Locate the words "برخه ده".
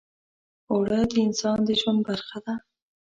2.07-2.53